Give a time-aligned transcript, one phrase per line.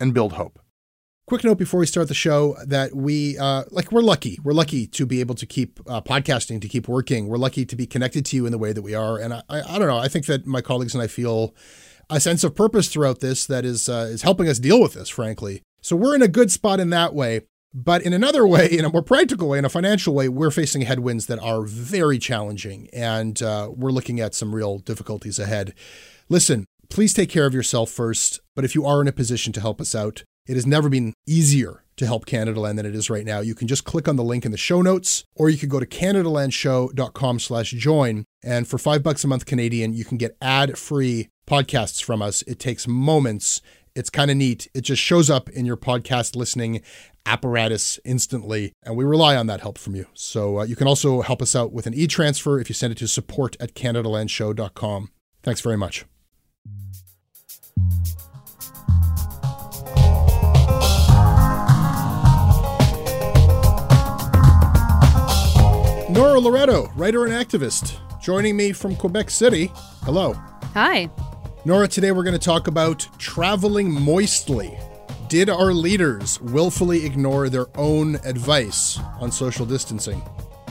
[0.00, 0.58] and build hope.
[1.26, 4.40] Quick note before we start the show that we uh, like we're lucky.
[4.42, 7.28] We're lucky to be able to keep uh, podcasting, to keep working.
[7.28, 9.16] We're lucky to be connected to you in the way that we are.
[9.16, 9.98] And I, I, I don't know.
[9.98, 11.54] I think that my colleagues and I feel
[12.08, 15.08] a sense of purpose throughout this that is uh, is helping us deal with this.
[15.08, 17.42] Frankly, so we're in a good spot in that way.
[17.72, 20.82] But in another way, in a more practical way, in a financial way, we're facing
[20.82, 25.74] headwinds that are very challenging, and uh, we're looking at some real difficulties ahead.
[26.28, 28.40] Listen, please take care of yourself first.
[28.54, 31.14] But if you are in a position to help us out, it has never been
[31.26, 33.40] easier to help Canadaland than it is right now.
[33.40, 35.78] You can just click on the link in the show notes, or you can go
[35.80, 38.24] to canadalandshow.com slash join.
[38.42, 42.42] And for five bucks a month Canadian, you can get ad-free podcasts from us.
[42.42, 43.60] It takes moments.
[43.94, 44.68] It's kind of neat.
[44.72, 46.80] It just shows up in your podcast listening
[47.26, 50.06] apparatus instantly, and we rely on that help from you.
[50.14, 52.98] So uh, you can also help us out with an e-transfer if you send it
[52.98, 55.10] to support at canadalandshow.com.
[55.42, 56.04] Thanks very much.
[66.10, 69.70] Nora Loreto, writer and activist, joining me from Quebec City.
[70.02, 70.32] Hello.
[70.74, 71.08] Hi.
[71.64, 74.78] Nora, today we're going to talk about traveling moistly.
[75.28, 80.22] Did our leaders willfully ignore their own advice on social distancing?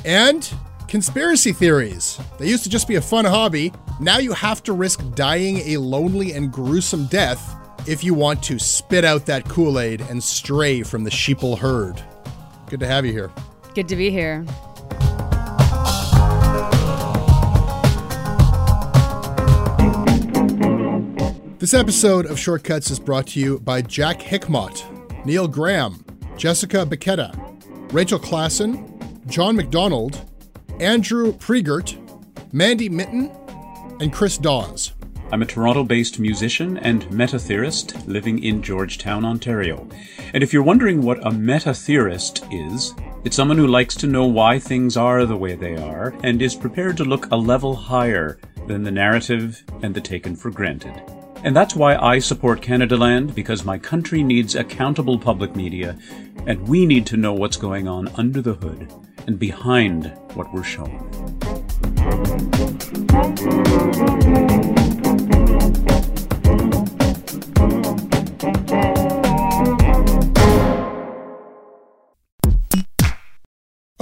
[0.03, 0.52] And
[0.90, 2.20] conspiracy theories.
[2.40, 3.72] They used to just be a fun hobby.
[4.00, 7.56] Now you have to risk dying a lonely and gruesome death
[7.88, 12.04] if you want to spit out that Kool Aid and stray from the sheeple herd.
[12.68, 13.32] Good to have you here.
[13.76, 14.44] Good to be here.
[21.60, 26.04] This episode of Shortcuts is brought to you by Jack Hickmott, Neil Graham,
[26.36, 27.36] Jessica Becketta,
[27.94, 30.28] Rachel Klassen, John McDonald,
[30.79, 31.97] Andrew Pregert,
[32.53, 33.29] Mandy Mitten,
[33.99, 34.93] and Chris Dawes.
[35.29, 39.85] I'm a Toronto based musician and meta theorist living in Georgetown, Ontario.
[40.34, 42.96] And if you're wondering what a meta theorist is,
[43.26, 46.55] it's someone who likes to know why things are the way they are and is
[46.55, 50.93] prepared to look a level higher than the narrative and the taken for granted.
[51.43, 55.99] And that's why I support Canadaland, because my country needs accountable public media,
[56.47, 58.90] and we need to know what's going on under the hood
[59.29, 60.97] and behind what we're showing.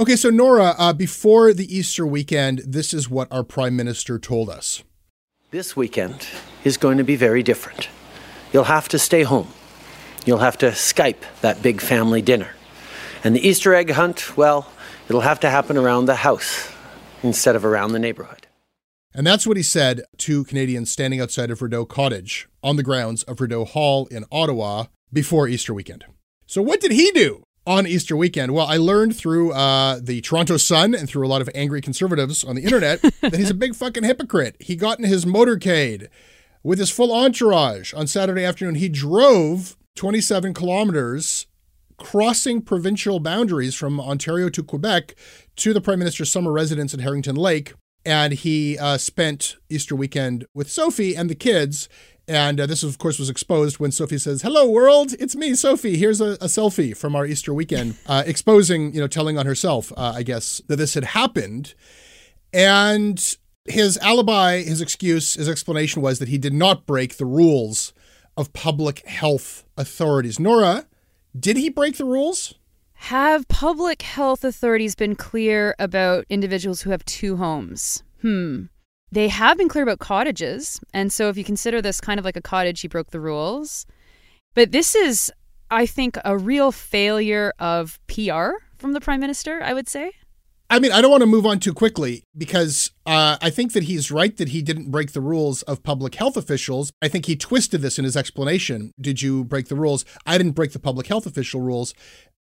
[0.00, 4.48] Okay, so Nora, uh, before the Easter weekend, this is what our prime minister told
[4.48, 4.82] us.
[5.50, 6.26] This weekend
[6.64, 7.90] is going to be very different.
[8.50, 9.48] You'll have to stay home.
[10.24, 12.48] You'll have to Skype that big family dinner.
[13.22, 14.72] And the Easter egg hunt, well,
[15.08, 16.70] it'll have to happen around the house
[17.22, 18.46] instead of around the neighborhood.
[19.14, 23.22] And that's what he said to Canadians standing outside of Rideau Cottage on the grounds
[23.24, 26.04] of Rideau Hall in Ottawa before Easter weekend.
[26.46, 28.52] So, what did he do on Easter weekend?
[28.52, 32.44] Well, I learned through uh, the Toronto Sun and through a lot of angry conservatives
[32.44, 34.56] on the internet that he's a big fucking hypocrite.
[34.60, 36.08] He got in his motorcade
[36.62, 38.76] with his full entourage on Saturday afternoon.
[38.76, 41.46] He drove 27 kilometers
[41.98, 45.14] crossing provincial boundaries from Ontario to Quebec
[45.56, 47.74] to the Prime Minister's summer residence at Harrington Lake.
[48.06, 51.88] And he uh, spent Easter weekend with Sophie and the kids.
[52.26, 55.14] And uh, this, of course, was exposed when Sophie says, Hello, world.
[55.18, 55.96] It's me, Sophie.
[55.96, 59.92] Here's a, a selfie from our Easter weekend, uh, exposing, you know, telling on herself,
[59.96, 61.74] uh, I guess, that this had happened.
[62.52, 67.92] And his alibi, his excuse, his explanation was that he did not break the rules
[68.36, 70.38] of public health authorities.
[70.38, 70.86] Nora,
[71.38, 72.54] did he break the rules?
[72.94, 78.02] Have public health authorities been clear about individuals who have two homes?
[78.22, 78.64] Hmm.
[79.10, 80.80] They have been clear about cottages.
[80.92, 83.86] And so if you consider this kind of like a cottage, he broke the rules.
[84.54, 85.32] But this is,
[85.70, 90.12] I think, a real failure of PR from the prime minister, I would say.
[90.70, 93.84] I mean, I don't want to move on too quickly because uh, I think that
[93.84, 96.92] he's right that he didn't break the rules of public health officials.
[97.00, 98.92] I think he twisted this in his explanation.
[99.00, 100.04] Did you break the rules?
[100.26, 101.94] I didn't break the public health official rules.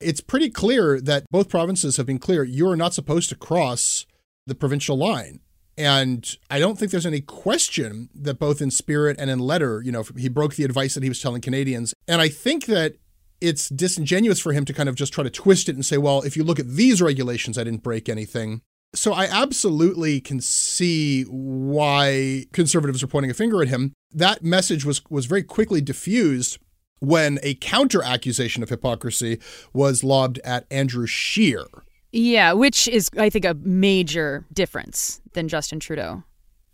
[0.00, 4.04] It's pretty clear that both provinces have been clear you are not supposed to cross
[4.46, 5.40] the provincial line.
[5.76, 9.92] And I don't think there's any question that both in spirit and in letter, you
[9.92, 11.94] know, he broke the advice that he was telling Canadians.
[12.08, 12.96] And I think that
[13.40, 16.22] it's disingenuous for him to kind of just try to twist it and say, well,
[16.22, 18.62] if you look at these regulations, I didn't break anything.
[18.94, 23.92] So I absolutely can see why conservatives are pointing a finger at him.
[24.12, 26.58] That message was was very quickly diffused
[27.00, 29.40] when a counter accusation of hypocrisy
[29.72, 31.66] was lobbed at Andrew Scheer.
[32.12, 36.24] Yeah, which is, I think, a major difference than Justin Trudeau.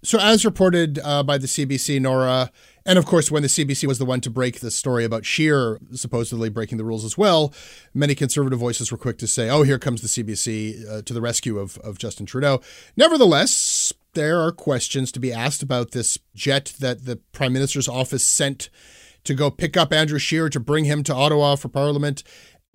[0.05, 2.51] So, as reported uh, by the CBC, Nora,
[2.87, 5.79] and of course, when the CBC was the one to break the story about Scheer
[5.93, 7.53] supposedly breaking the rules as well,
[7.95, 11.21] many conservative voices were quick to say, oh, here comes the CBC uh, to the
[11.23, 12.61] rescue of, of Justin Trudeau.
[12.97, 18.27] Nevertheless, there are questions to be asked about this jet that the Prime Minister's office
[18.27, 18.69] sent
[19.25, 22.23] to go pick up Andrew Scheer to bring him to Ottawa for Parliament.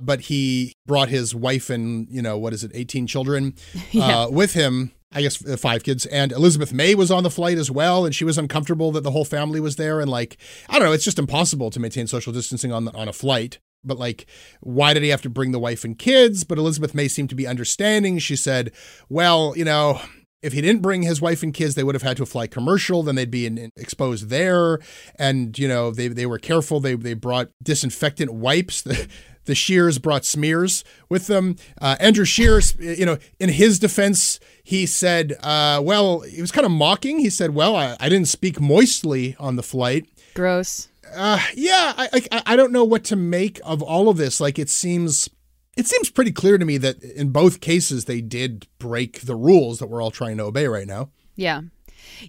[0.02, 3.54] But he brought his wife and, you know, what is it, 18 children
[3.92, 4.22] yeah.
[4.22, 7.58] uh, with him I guess uh, five kids, and Elizabeth May was on the flight
[7.58, 10.38] as well, and she was uncomfortable that the whole family was there, and like
[10.70, 13.60] I don't know, it's just impossible to maintain social distancing on the, on a flight.
[13.84, 14.28] But like,
[14.60, 16.44] why did he have to bring the wife and kids?
[16.44, 18.20] But Elizabeth May seemed to be understanding.
[18.20, 18.72] She said,
[19.10, 20.02] "Well, you know."
[20.42, 23.04] If he didn't bring his wife and kids, they would have had to fly commercial.
[23.04, 24.80] Then they'd be in, in, exposed there,
[25.16, 26.80] and you know they they were careful.
[26.80, 28.88] They they brought disinfectant wipes.
[29.46, 31.56] The, Scheers brought smears with them.
[31.82, 36.66] Uh, Andrew Scheers, you know, in his defense, he said, uh, well, he was kind
[36.66, 37.20] of mocking.
[37.20, 40.08] He said, well, I, I didn't speak moistly on the flight.
[40.36, 40.90] Gross.
[41.16, 44.40] Uh, yeah, I, I, I don't know what to make of all of this.
[44.40, 45.30] Like, it seems
[45.76, 49.80] it seems pretty clear to me that in both cases they did break the rules
[49.80, 51.10] that we're all trying to obey right now.
[51.36, 51.62] Yeah.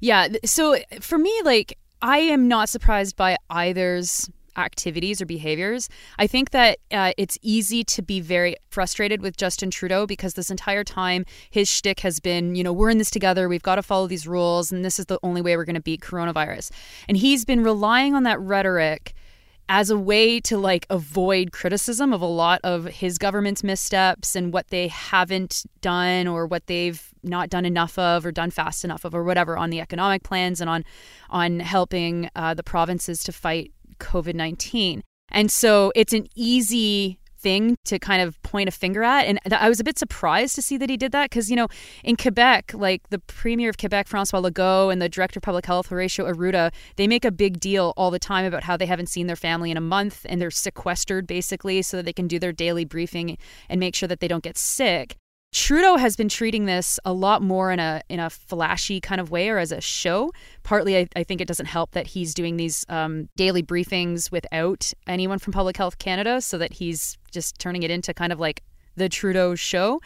[0.00, 0.28] Yeah.
[0.44, 5.88] So for me, like, I am not surprised by either's activities or behaviors.
[6.18, 10.50] I think that uh, it's easy to be very frustrated with Justin Trudeau because this
[10.50, 13.82] entire time his shtick has been, you know, we're in this together, we've got to
[13.82, 16.70] follow these rules, and this is the only way we're going to beat coronavirus.
[17.08, 19.14] And he's been relying on that rhetoric
[19.70, 24.52] as a way to like avoid criticism of a lot of his government's missteps and
[24.52, 29.04] what they haven't done or what they've not done enough of or done fast enough
[29.04, 30.84] of or whatever on the economic plans and on
[31.30, 35.02] on helping uh, the provinces to fight COVID 19.
[35.30, 39.22] And so it's an easy thing to kind of point a finger at.
[39.22, 41.68] And I was a bit surprised to see that he did that because, you know,
[42.04, 45.88] in Quebec, like the Premier of Quebec, Francois Legault, and the Director of Public Health,
[45.88, 49.26] Horacio Arruda, they make a big deal all the time about how they haven't seen
[49.26, 52.52] their family in a month and they're sequestered basically so that they can do their
[52.52, 53.38] daily briefing
[53.68, 55.16] and make sure that they don't get sick.
[55.52, 59.30] Trudeau has been treating this a lot more in a in a flashy kind of
[59.30, 60.30] way or as a show.
[60.62, 64.92] Partly, I, I think it doesn't help that he's doing these um, daily briefings without
[65.08, 68.62] anyone from Public Health Canada, so that he's just turning it into kind of like
[68.96, 70.00] the Trudeau show.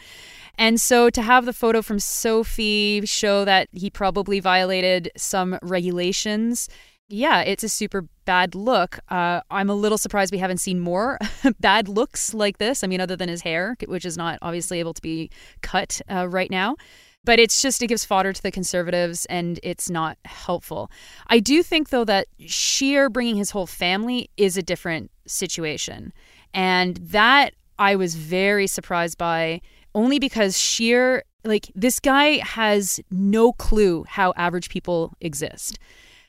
[0.57, 6.69] And so to have the photo from Sophie show that he probably violated some regulations
[7.07, 8.99] yeah, it's a super bad look.
[9.09, 11.19] Uh, I'm a little surprised we haven't seen more
[11.59, 12.83] bad looks like this.
[12.83, 15.29] I mean, other than his hair, which is not obviously able to be
[15.61, 16.75] cut uh, right now.
[17.23, 20.91] But it's just, it gives fodder to the conservatives and it's not helpful.
[21.27, 26.13] I do think, though, that Scheer bringing his whole family is a different situation.
[26.53, 29.61] And that I was very surprised by
[29.95, 35.79] only because Scheer, like, this guy has no clue how average people exist.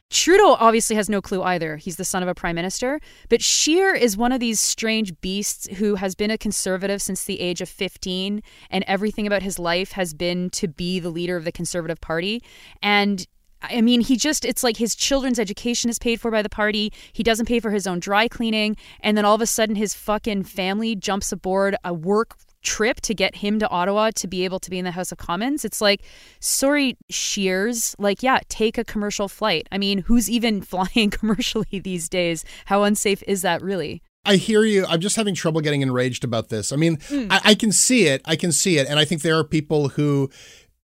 [0.09, 1.77] Trudeau obviously has no clue either.
[1.77, 3.01] He's the son of a prime minister.
[3.29, 7.41] But Scheer is one of these strange beasts who has been a conservative since the
[7.41, 11.45] age of 15, and everything about his life has been to be the leader of
[11.45, 12.41] the Conservative Party.
[12.83, 13.27] And
[13.63, 16.93] I mean, he just, it's like his children's education is paid for by the party.
[17.13, 18.77] He doesn't pay for his own dry cleaning.
[19.01, 22.37] And then all of a sudden, his fucking family jumps aboard a work
[22.67, 25.19] trip to get him to Ottawa to be able to be in the House of
[25.19, 25.65] Commons.
[25.65, 26.03] It's like,
[26.41, 29.67] sorry, Scheers, like, yeah, take a commercial flight.
[29.73, 32.45] I mean, who's even flying commercially these days?
[32.67, 34.03] How unsafe is that really?
[34.27, 34.85] I hear you.
[34.87, 36.73] I'm just having trouble getting enraged about this.
[36.73, 37.29] I mean, mm.
[37.31, 38.21] I, I can see it.
[38.25, 38.89] I can see it.
[38.89, 40.29] And I think there are people who,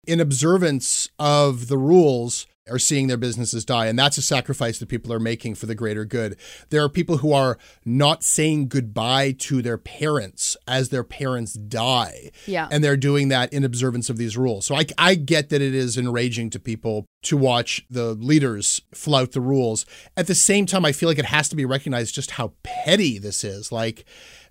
[0.06, 3.88] in observance of the rules, are seeing their businesses die.
[3.88, 6.38] And that's a sacrifice that people are making for the greater good.
[6.70, 12.32] There are people who are not saying goodbye to their parents as their parents die.
[12.46, 12.68] Yeah.
[12.72, 14.66] And they're doing that in observance of these rules.
[14.66, 19.34] So I, I get that it is enraging to people to watch the leaders flout
[19.34, 19.86] the rules.
[20.16, 23.18] At the same time, I feel like it has to be recognized just how petty
[23.20, 23.72] this is.
[23.72, 24.06] Like,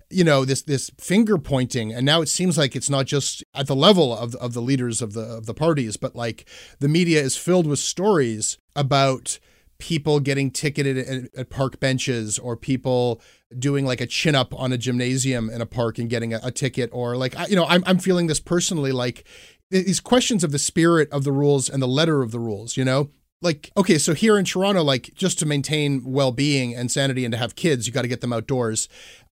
[0.09, 3.67] you know this this finger pointing and now it seems like it's not just at
[3.67, 6.45] the level of of the leaders of the of the parties but like
[6.79, 9.39] the media is filled with stories about
[9.79, 13.21] people getting ticketed at, at park benches or people
[13.57, 16.51] doing like a chin up on a gymnasium in a park and getting a, a
[16.51, 19.25] ticket or like you know I'm I'm feeling this personally like
[19.71, 22.85] these questions of the spirit of the rules and the letter of the rules you
[22.85, 23.09] know?
[23.41, 27.37] Like okay so here in toronto like just to maintain well-being and sanity and to
[27.37, 28.89] have kids you got to get them outdoors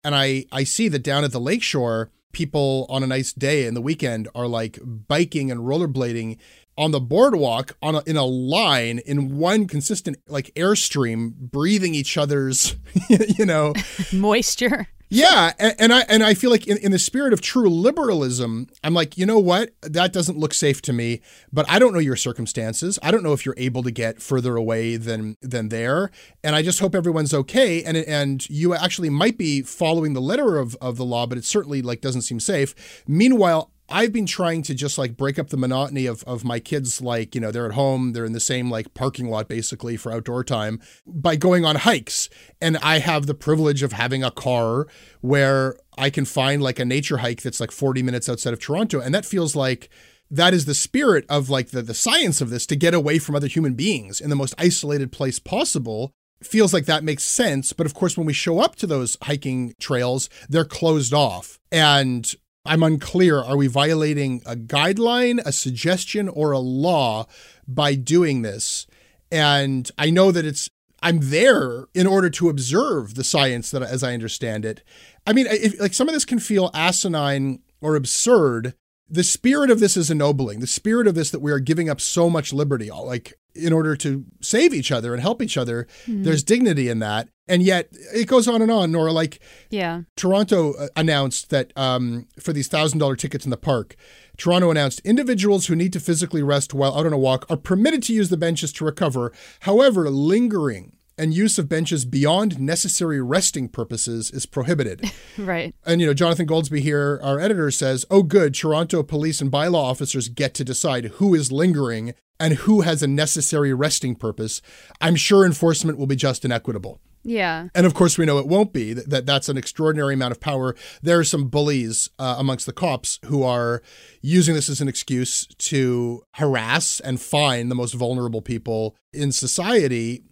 [0.03, 3.73] and I, I see that down at the lakeshore, people on a nice day in
[3.73, 6.37] the weekend are like biking and rollerblading
[6.77, 12.17] on the boardwalk on a, in a line in one consistent like airstream breathing each
[12.17, 12.75] other's
[13.09, 13.73] you know?
[14.13, 17.67] Moisture yeah, and, and, I and I feel like in, in the spirit of true
[17.67, 19.71] liberalism, I'm like, you know what?
[19.81, 21.19] That doesn't look safe to me.
[21.51, 22.97] But I don't know your circumstances.
[23.03, 26.11] I don't know if you're able to get further away than than there.
[26.45, 27.83] And I just hope everyone's okay.
[27.83, 31.43] And and you actually might be following the letter of, of the law, but it
[31.43, 33.03] certainly like doesn't seem safe.
[33.05, 37.01] Meanwhile, I've been trying to just like break up the monotony of, of my kids,
[37.01, 40.11] like, you know, they're at home, they're in the same like parking lot basically for
[40.11, 42.29] outdoor time by going on hikes.
[42.61, 44.87] And I have the privilege of having a car
[45.21, 48.99] where I can find like a nature hike that's like 40 minutes outside of Toronto.
[48.99, 49.89] And that feels like
[50.29, 53.35] that is the spirit of like the, the science of this to get away from
[53.35, 57.73] other human beings in the most isolated place possible feels like that makes sense.
[57.73, 61.59] But of course, when we show up to those hiking trails, they're closed off.
[61.71, 62.33] And
[62.65, 63.39] I'm unclear.
[63.39, 67.25] Are we violating a guideline, a suggestion, or a law
[67.67, 68.87] by doing this?
[69.31, 70.69] And I know that it's,
[71.01, 74.83] I'm there in order to observe the science that, as I understand it.
[75.25, 78.75] I mean, if, like some of this can feel asinine or absurd.
[79.09, 80.59] The spirit of this is ennobling.
[80.59, 83.95] The spirit of this that we are giving up so much liberty, like in order
[83.97, 85.87] to save each other and help each other.
[86.05, 86.23] Mm.
[86.23, 87.29] There's dignity in that.
[87.47, 88.91] And yet it goes on and on.
[88.91, 89.39] Nora, like,
[89.69, 93.95] yeah, Toronto uh, announced that um, for these thousand dollar tickets in the park,
[94.37, 98.03] Toronto announced individuals who need to physically rest while out on a walk are permitted
[98.03, 99.33] to use the benches to recover.
[99.61, 105.11] However, lingering and use of benches beyond necessary resting purposes is prohibited.
[105.37, 105.75] right.
[105.85, 109.83] And, you know, Jonathan Goldsbie here, our editor, says, Oh, good, Toronto police and bylaw
[109.83, 114.61] officers get to decide who is lingering and who has a necessary resting purpose.
[114.99, 116.99] I'm sure enforcement will be just and equitable.
[117.23, 117.67] Yeah.
[117.75, 118.93] And of course, we know it won't be.
[118.93, 120.75] That that's an extraordinary amount of power.
[121.03, 123.83] There are some bullies uh, amongst the cops who are
[124.21, 130.23] using this as an excuse to harass and fine the most vulnerable people in society.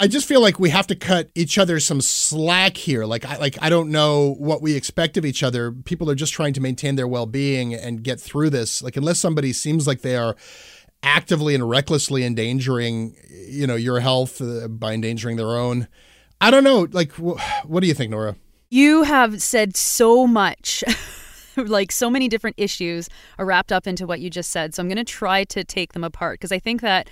[0.00, 3.04] I just feel like we have to cut each other some slack here.
[3.04, 5.72] Like I like I don't know what we expect of each other.
[5.72, 8.80] People are just trying to maintain their well-being and get through this.
[8.80, 10.36] Like unless somebody seems like they are
[11.02, 13.16] actively and recklessly endangering,
[13.48, 15.88] you know, your health uh, by endangering their own.
[16.40, 16.86] I don't know.
[16.90, 18.36] Like, wh- what do you think, Nora?
[18.70, 20.84] You have said so much.
[21.56, 24.74] like so many different issues are wrapped up into what you just said.
[24.74, 27.08] So I'm going to try to take them apart because I think that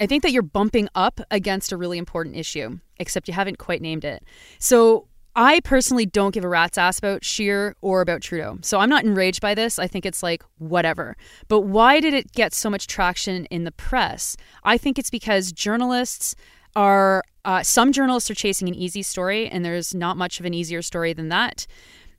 [0.00, 3.80] I think that you're bumping up against a really important issue, except you haven't quite
[3.80, 4.24] named it.
[4.58, 5.06] So
[5.36, 8.58] I personally don't give a rat's ass about Scheer or about Trudeau.
[8.62, 9.78] So I'm not enraged by this.
[9.78, 11.16] I think it's like, whatever.
[11.48, 14.36] But why did it get so much traction in the press?
[14.62, 16.36] I think it's because journalists
[16.76, 20.54] are uh, some journalists are chasing an easy story, and there's not much of an
[20.54, 21.66] easier story than that.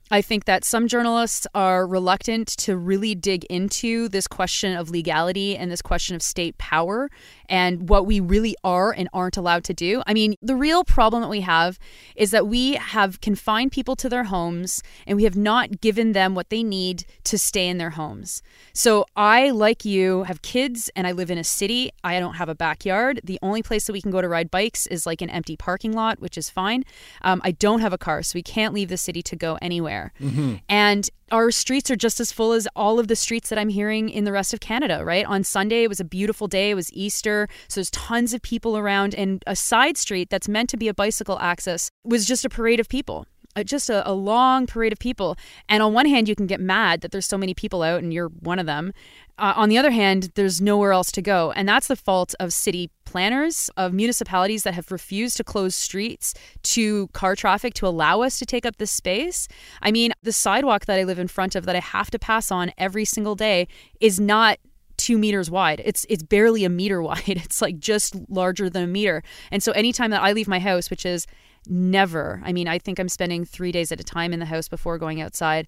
[0.08, 5.56] I think that some journalists are reluctant to really dig into this question of legality
[5.56, 7.10] and this question of state power
[7.48, 10.04] and what we really are and aren't allowed to do.
[10.06, 11.80] I mean, the real problem that we have
[12.14, 16.36] is that we have confined people to their homes and we have not given them
[16.36, 18.42] what they need to stay in their homes.
[18.72, 21.90] So, I, like you, have kids and I live in a city.
[22.04, 23.20] I don't have a backyard.
[23.24, 25.92] The only place that we can go to ride bikes is like an empty parking
[25.92, 26.84] lot, which is fine.
[27.22, 29.95] Um, I don't have a car, so we can't leave the city to go anywhere
[30.20, 30.56] Mm-hmm.
[30.68, 34.08] And our streets are just as full as all of the streets that I'm hearing
[34.08, 35.26] in the rest of Canada, right?
[35.26, 36.70] On Sunday, it was a beautiful day.
[36.70, 37.48] It was Easter.
[37.68, 39.14] So there's tons of people around.
[39.14, 42.78] And a side street that's meant to be a bicycle access was just a parade
[42.78, 43.26] of people.
[43.64, 45.36] Just a, a, long parade of people.
[45.68, 48.12] And on one hand, you can get mad that there's so many people out and
[48.12, 48.92] you're one of them.
[49.38, 51.52] Uh, on the other hand, there's nowhere else to go.
[51.52, 56.34] And that's the fault of city planners, of municipalities that have refused to close streets
[56.62, 59.48] to car traffic to allow us to take up this space.
[59.82, 62.50] I mean, the sidewalk that I live in front of that I have to pass
[62.50, 63.68] on every single day
[64.00, 64.58] is not
[64.96, 65.82] two meters wide.
[65.84, 67.22] It's it's barely a meter wide.
[67.26, 69.22] It's like just larger than a meter.
[69.50, 71.26] And so anytime that I leave my house, which is
[71.68, 72.40] never.
[72.44, 74.98] I mean, I think I'm spending three days at a time in the house before
[74.98, 75.66] going outside.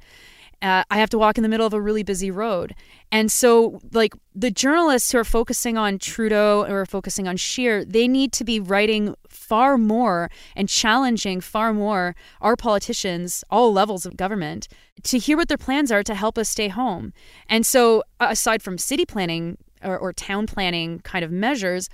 [0.60, 2.74] Uh, I have to walk in the middle of a really busy road.
[3.12, 8.08] And so, like, the journalists who are focusing on Trudeau or focusing on Scheer, they
[8.08, 14.16] need to be writing far more and challenging far more our politicians, all levels of
[14.16, 14.66] government,
[15.04, 17.12] to hear what their plans are to help us stay home.
[17.48, 21.88] And so, aside from city planning or, or town planning kind of measures,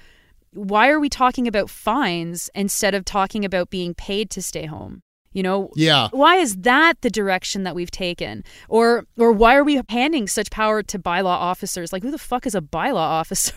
[0.55, 5.03] why are we talking about fines instead of talking about being paid to stay home?
[5.35, 6.09] You know, yeah.
[6.13, 10.49] Why is that the direction that we've taken, or or why are we handing such
[10.53, 11.93] power to bylaw officers?
[11.93, 13.53] Like, who the fuck is a bylaw officer?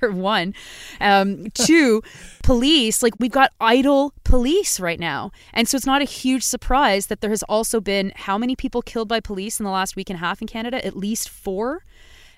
[0.00, 0.54] One,
[0.98, 2.02] um, two,
[2.42, 3.02] police.
[3.02, 7.20] Like, we've got idle police right now, and so it's not a huge surprise that
[7.20, 10.16] there has also been how many people killed by police in the last week and
[10.16, 10.84] a half in Canada?
[10.84, 11.84] At least four.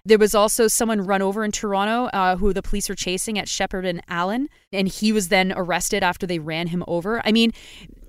[0.04, 3.48] There was also someone run over in Toronto uh, who the police were chasing at
[3.48, 7.24] Sheppard and Allen, and he was then arrested after they ran him over.
[7.24, 7.52] I mean,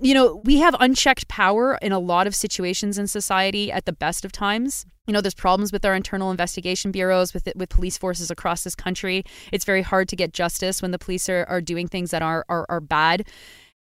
[0.00, 3.92] you know, we have unchecked power in a lot of situations in society at the
[3.92, 4.86] best of times.
[5.06, 8.74] You know, there's problems with our internal investigation bureaus, with with police forces across this
[8.74, 9.22] country.
[9.52, 12.44] It's very hard to get justice when the police are, are doing things that are,
[12.48, 13.28] are, are bad.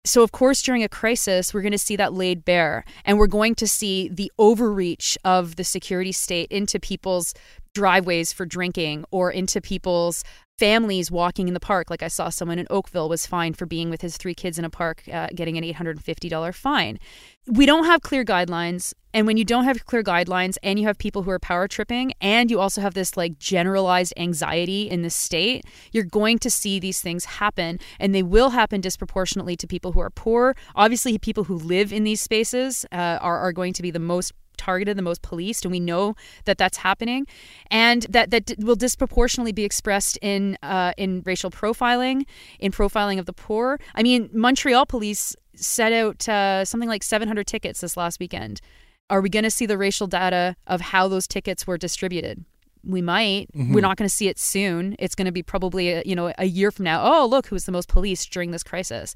[0.04, 3.28] So, of course, during a crisis, we're going to see that laid bare, and we're
[3.28, 7.36] going to see the overreach of the security state into people's
[7.74, 10.24] driveways for drinking or into people's
[10.62, 11.90] families walking in the park.
[11.90, 14.66] Like I saw someone in Oakville was fined for being with his three kids in
[14.66, 17.00] a park, uh, getting an $850 fine.
[17.48, 18.94] We don't have clear guidelines.
[19.12, 22.14] And when you don't have clear guidelines and you have people who are power tripping
[22.22, 26.80] and you also have this like generalized anxiety in the state, you're going to see
[26.80, 30.56] these things happen and they will happen disproportionately to people who are poor.
[30.76, 34.32] Obviously, people who live in these spaces uh, are, are going to be the most
[34.62, 37.26] targeted, the most policed, and we know that that's happening,
[37.70, 42.26] and that that will disproportionately be expressed in uh, in racial profiling,
[42.60, 43.80] in profiling of the poor.
[43.96, 48.62] I mean, Montreal police set out uh, something like 700 tickets this last weekend.
[49.10, 52.46] Are we going to see the racial data of how those tickets were distributed?
[52.84, 53.74] we might mm-hmm.
[53.74, 56.34] we're not going to see it soon it's going to be probably a, you know
[56.38, 59.14] a year from now oh look who was the most policed during this crisis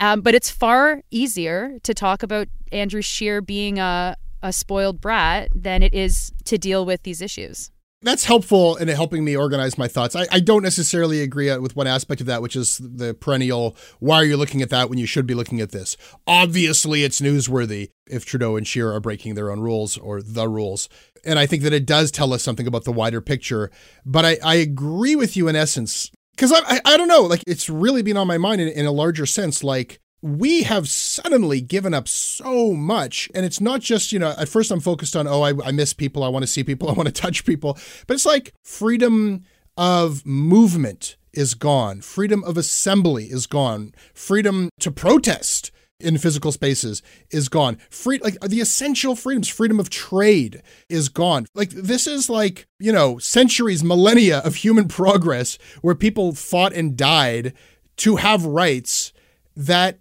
[0.00, 5.48] um, but it's far easier to talk about andrew scheer being a, a spoiled brat
[5.54, 7.72] than it is to deal with these issues.
[8.02, 10.14] That's helpful in helping me organize my thoughts.
[10.14, 14.16] I, I, don't necessarily agree with one aspect of that, which is the perennial why
[14.16, 15.96] are you looking at that when you should be looking at this?
[16.26, 20.90] Obviously, it's newsworthy if Trudeau and Scheer are breaking their own rules or the rules.
[21.24, 23.70] And I think that it does tell us something about the wider picture.
[24.04, 27.42] But I, I agree with you in essence because I, I, I don't know like
[27.46, 31.60] it's really been on my mind in, in a larger sense like we have suddenly
[31.60, 33.28] given up so much.
[33.34, 35.92] And it's not just, you know, at first I'm focused on, oh, I, I miss
[35.92, 37.76] people, I want to see people, I want to touch people.
[38.06, 39.44] But it's like freedom
[39.76, 47.02] of movement is gone, freedom of assembly is gone, freedom to protest in physical spaces
[47.30, 47.76] is gone.
[47.90, 51.44] Free like the essential freedoms, freedom of trade is gone.
[51.54, 56.96] Like this is like, you know, centuries, millennia of human progress where people fought and
[56.96, 57.52] died
[57.98, 59.12] to have rights
[59.54, 59.98] that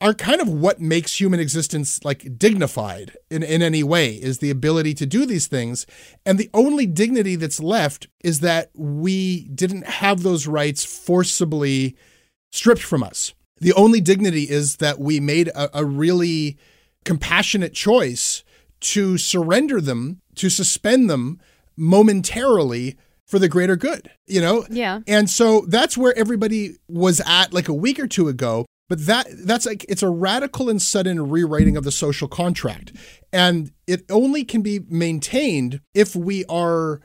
[0.00, 4.50] are kind of what makes human existence like dignified in, in any way is the
[4.50, 5.86] ability to do these things.
[6.24, 11.96] And the only dignity that's left is that we didn't have those rights forcibly
[12.52, 13.32] stripped from us.
[13.58, 16.58] The only dignity is that we made a, a really
[17.04, 18.44] compassionate choice
[18.80, 21.40] to surrender them, to suspend them
[21.76, 24.66] momentarily for the greater good, you know?
[24.70, 25.00] Yeah.
[25.06, 28.66] And so that's where everybody was at like a week or two ago.
[28.88, 32.92] But that that's like it's a radical and sudden rewriting of the social contract.
[33.32, 37.00] And it only can be maintained if we are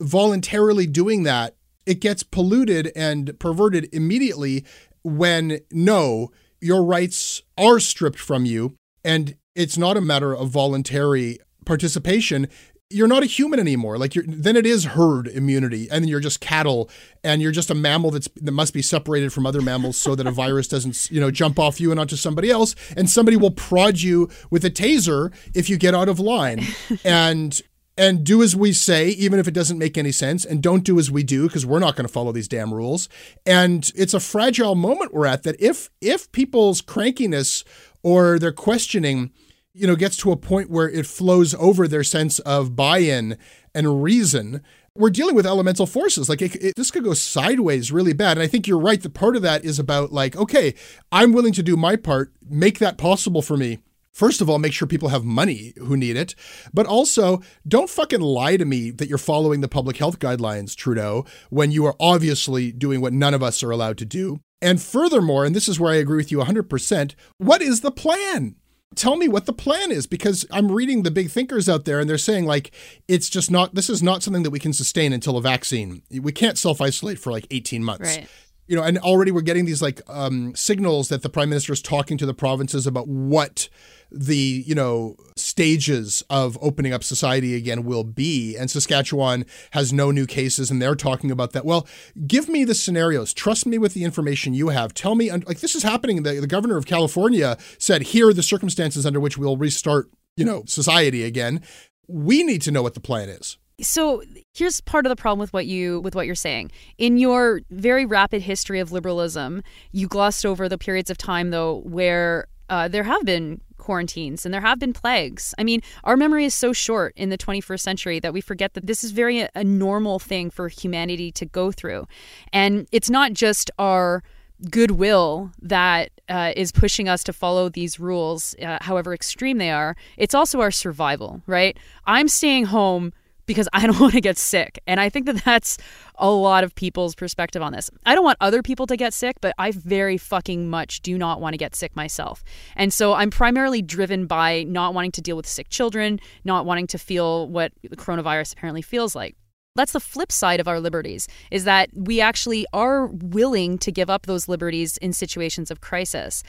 [0.00, 1.56] voluntarily doing that.
[1.86, 4.64] It gets polluted and perverted immediately
[5.02, 8.74] when no, your rights are stripped from you
[9.04, 12.48] and it's not a matter of voluntary participation
[12.90, 13.98] you're not a human anymore.
[13.98, 16.88] Like you're, then it is herd immunity, and you're just cattle,
[17.24, 20.26] and you're just a mammal that's that must be separated from other mammals so that
[20.26, 23.50] a virus doesn't, you know, jump off you and onto somebody else, and somebody will
[23.50, 26.64] prod you with a taser if you get out of line,
[27.04, 27.62] and
[27.98, 30.98] and do as we say, even if it doesn't make any sense, and don't do
[30.98, 33.08] as we do because we're not going to follow these damn rules.
[33.44, 37.64] And it's a fragile moment we're at that if if people's crankiness
[38.02, 39.32] or their questioning
[39.76, 43.36] you know, gets to a point where it flows over their sense of buy-in
[43.74, 44.62] and reason.
[44.94, 46.28] We're dealing with elemental forces.
[46.28, 48.38] Like it, it, this could go sideways really bad.
[48.38, 49.02] And I think you're right.
[49.02, 50.74] The part of that is about like, okay,
[51.12, 53.78] I'm willing to do my part, make that possible for me.
[54.14, 56.34] First of all, make sure people have money who need it,
[56.72, 61.26] but also don't fucking lie to me that you're following the public health guidelines, Trudeau,
[61.50, 64.40] when you are obviously doing what none of us are allowed to do.
[64.62, 68.56] And furthermore, and this is where I agree with you 100%, what is the plan?
[68.94, 72.08] Tell me what the plan is because I'm reading the big thinkers out there and
[72.08, 72.70] they're saying like
[73.08, 76.02] it's just not this is not something that we can sustain until a vaccine.
[76.10, 78.16] We can't self-isolate for like 18 months.
[78.16, 78.28] Right.
[78.66, 81.80] You know, and already we're getting these like um, signals that the prime minister is
[81.80, 83.68] talking to the provinces about what
[84.10, 88.56] the you know stages of opening up society again will be.
[88.56, 91.64] And Saskatchewan has no new cases and they're talking about that.
[91.64, 91.86] Well
[92.26, 93.32] give me the scenarios.
[93.32, 94.94] Trust me with the information you have.
[94.94, 96.22] Tell me like this is happening.
[96.22, 100.44] The, the governor of California said here are the circumstances under which we'll restart you
[100.44, 101.62] know society again.
[102.08, 104.22] We need to know what the plan is so
[104.54, 106.70] here's part of the problem with what you with what you're saying.
[106.98, 109.62] In your very rapid history of liberalism,
[109.92, 114.52] you glossed over the periods of time though where uh, there have been quarantines and
[114.52, 115.54] there have been plagues.
[115.58, 118.86] I mean, our memory is so short in the 21st century that we forget that
[118.86, 122.08] this is very a, a normal thing for humanity to go through.
[122.52, 124.24] And it's not just our
[124.70, 129.94] goodwill that uh, is pushing us to follow these rules, uh, however extreme they are.
[130.16, 131.76] It's also our survival, right?
[132.06, 133.12] I'm staying home
[133.46, 134.80] because I don't want to get sick.
[134.86, 135.78] And I think that that's
[136.16, 137.90] a lot of people's perspective on this.
[138.04, 141.40] I don't want other people to get sick, but I very fucking much do not
[141.40, 142.42] want to get sick myself.
[142.74, 146.86] And so I'm primarily driven by not wanting to deal with sick children, not wanting
[146.88, 149.36] to feel what the coronavirus apparently feels like.
[149.76, 154.08] That's the flip side of our liberties is that we actually are willing to give
[154.08, 156.42] up those liberties in situations of crisis.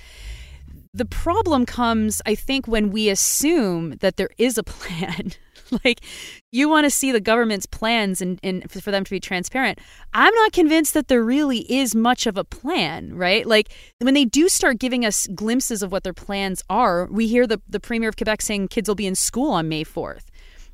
[0.93, 5.33] The problem comes, I think, when we assume that there is a plan.
[5.83, 6.01] like
[6.51, 9.79] you want to see the government's plans and, and for them to be transparent.
[10.13, 13.45] I'm not convinced that there really is much of a plan, right?
[13.45, 17.47] Like when they do start giving us glimpses of what their plans are, we hear
[17.47, 20.25] the, the Premier of Quebec saying kids will be in school on May 4th.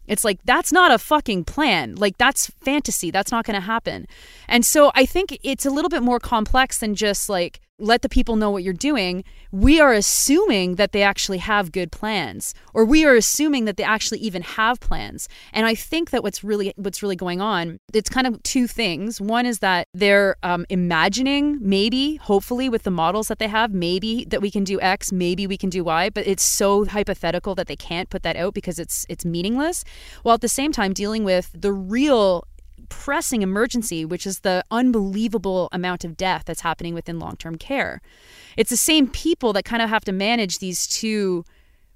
[0.06, 1.96] It's like, that's not a fucking plan.
[1.96, 3.10] Like, that's fantasy.
[3.10, 4.06] That's not going to happen.
[4.48, 8.10] And so I think it's a little bit more complex than just like, let the
[8.10, 12.86] people know what you're doing, we are assuming that they actually have good plans, or
[12.86, 15.28] we are assuming that they actually even have plans.
[15.52, 19.20] And I think that what's really what's really going on, it's kind of two things.
[19.20, 24.26] One is that they're um, imagining, maybe, hopefully, with the models that they have, maybe
[24.26, 27.68] that we can do X, maybe we can do Y, but it's so hypothetical that
[27.68, 29.84] they can't put that out because it's it's meaningless.
[30.22, 32.46] While at the same time dealing with the real
[32.90, 38.02] pressing emergency, which is the unbelievable amount of death that's happening within long term care.
[38.58, 41.44] It's the same people that kind of have to manage these two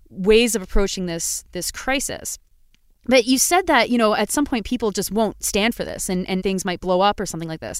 [0.09, 2.37] ways of approaching this this crisis.
[3.07, 6.09] But you said that, you know, at some point people just won't stand for this
[6.09, 7.79] and, and things might blow up or something like this.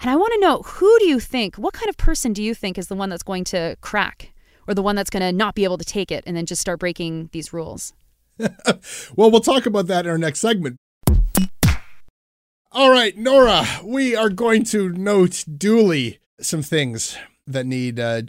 [0.00, 2.54] And I want to know who do you think, what kind of person do you
[2.54, 4.32] think is the one that's going to crack
[4.68, 6.60] or the one that's going to not be able to take it and then just
[6.60, 7.92] start breaking these rules?
[9.16, 10.76] well, we'll talk about that in our next segment.
[12.72, 18.22] All right, Nora, we are going to note duly some things that need uh,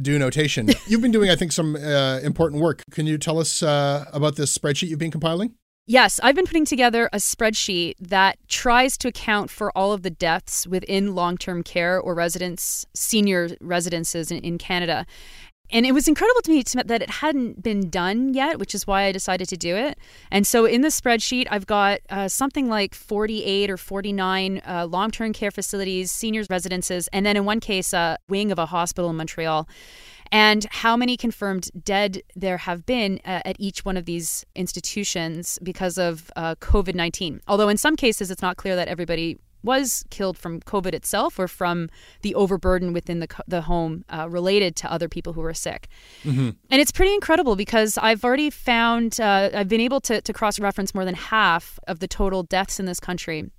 [0.00, 0.68] due notation.
[0.86, 2.84] You've been doing, I think, some uh, important work.
[2.92, 5.54] Can you tell us uh, about this spreadsheet you've been compiling?
[5.86, 10.10] Yes, I've been putting together a spreadsheet that tries to account for all of the
[10.10, 15.04] deaths within long term care or residence, senior residences in, in Canada.
[15.72, 19.04] And it was incredible to me that it hadn't been done yet, which is why
[19.04, 19.98] I decided to do it.
[20.30, 25.10] And so in the spreadsheet, I've got uh, something like 48 or 49 uh, long
[25.10, 29.10] term care facilities, seniors residences, and then in one case, a wing of a hospital
[29.10, 29.68] in Montreal.
[30.32, 35.58] and how many confirmed dead there have been uh, at each one of these institutions
[35.62, 37.40] because of uh, COVID 19.
[37.48, 41.48] Although in some cases, it's not clear that everybody was killed from COVID itself or
[41.48, 41.88] from
[42.22, 45.88] the overburden within the, the home uh, related to other people who were sick.
[46.24, 46.50] Mm-hmm.
[46.70, 50.58] And it's pretty incredible because I've already found, uh, I've been able to, to cross
[50.58, 53.50] reference more than half of the total deaths in this country.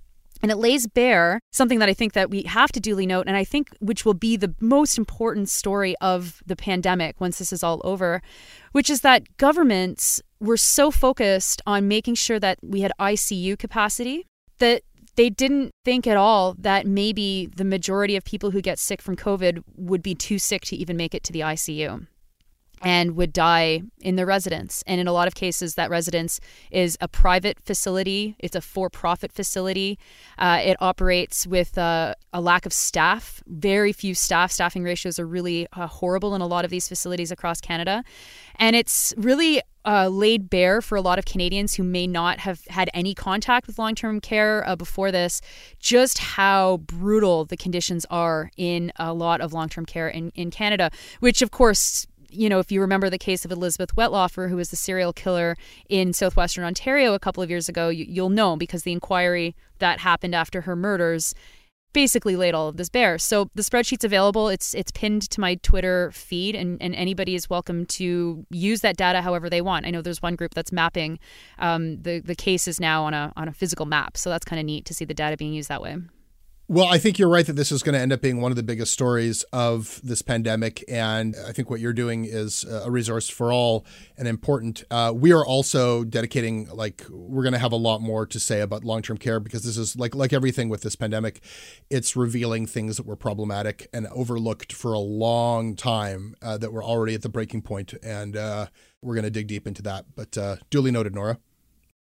[0.42, 3.36] And it lays bare something that I think that we have to duly note, and
[3.36, 7.62] I think which will be the most important story of the pandemic once this is
[7.62, 8.20] all over,
[8.72, 14.26] which is that governments were so focused on making sure that we had ICU capacity
[14.58, 14.82] that
[15.16, 19.16] they didn't think at all that maybe the majority of people who get sick from
[19.16, 22.06] COVID would be too sick to even make it to the ICU
[22.82, 24.82] and would die in the residence.
[24.86, 28.90] And in a lot of cases, that residence is a private facility, it's a for
[28.90, 29.98] profit facility.
[30.38, 34.50] Uh, it operates with uh, a lack of staff, very few staff.
[34.50, 38.02] Staffing ratios are really uh, horrible in a lot of these facilities across Canada.
[38.56, 42.64] And it's really uh, laid bare for a lot of Canadians who may not have
[42.66, 45.40] had any contact with long term care uh, before this,
[45.78, 50.50] just how brutal the conditions are in a lot of long term care in, in
[50.50, 50.90] Canada,
[51.20, 54.70] which, of course, you know, if you remember the case of Elizabeth Wettlaufer, who was
[54.70, 55.56] the serial killer
[55.88, 60.00] in southwestern Ontario a couple of years ago, you, you'll know because the inquiry that
[60.00, 61.34] happened after her murders
[61.92, 63.18] basically laid all of this bare.
[63.18, 64.48] So the spreadsheet's available.
[64.48, 68.96] It's it's pinned to my Twitter feed, and, and anybody is welcome to use that
[68.96, 69.86] data however they want.
[69.86, 71.18] I know there's one group that's mapping
[71.58, 74.66] um, the the cases now on a on a physical map, so that's kind of
[74.66, 75.96] neat to see the data being used that way.
[76.72, 78.56] Well, I think you're right that this is going to end up being one of
[78.56, 80.82] the biggest stories of this pandemic.
[80.88, 83.84] And I think what you're doing is a resource for all
[84.16, 84.82] and important.
[84.90, 88.62] Uh, we are also dedicating, like, we're going to have a lot more to say
[88.62, 91.42] about long term care because this is like, like everything with this pandemic,
[91.90, 96.82] it's revealing things that were problematic and overlooked for a long time uh, that were
[96.82, 97.92] already at the breaking point.
[98.02, 98.68] And uh,
[99.02, 100.06] we're going to dig deep into that.
[100.14, 101.38] But uh, duly noted, Nora.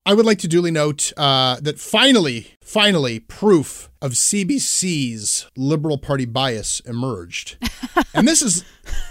[0.07, 6.25] I would like to duly note uh, that finally, finally, proof of CBC's Liberal Party
[6.25, 7.57] bias emerged.
[8.13, 8.63] and this is,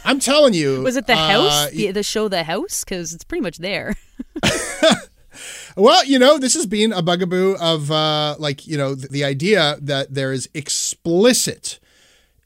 [0.04, 0.82] I'm telling you.
[0.82, 1.70] Was it The uh, House?
[1.70, 2.84] The, the show The House?
[2.84, 3.96] Because it's pretty much there.
[5.76, 9.24] well, you know, this has been a bugaboo of, uh, like, you know, the, the
[9.24, 11.80] idea that there is explicit,